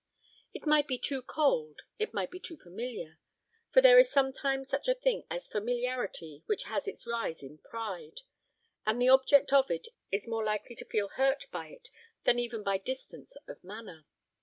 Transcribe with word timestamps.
It 0.51 0.65
might 0.65 0.87
be 0.87 0.97
too 0.97 1.21
cold, 1.21 1.81
it 1.99 2.11
might 2.11 2.31
be 2.31 2.39
too 2.39 2.57
familiar; 2.57 3.19
for 3.71 3.81
there 3.83 3.99
is 3.99 4.09
sometimes 4.11 4.67
such 4.67 4.87
a 4.87 4.95
thing 4.95 5.27
as 5.29 5.47
familiarity 5.47 6.41
which 6.47 6.63
has 6.63 6.87
its 6.87 7.05
rise 7.05 7.43
in 7.43 7.59
pride, 7.59 8.21
and 8.83 8.99
the 8.99 9.09
object 9.09 9.53
of 9.53 9.69
it 9.69 9.89
is 10.11 10.25
more 10.25 10.43
likely 10.43 10.75
to 10.77 10.85
feel 10.85 11.09
hurt 11.09 11.45
by 11.51 11.67
it 11.67 11.89
than 12.23 12.39
even 12.39 12.63
by 12.63 12.79
distance 12.79 13.37
of 13.47 13.63
manner. 13.63 14.07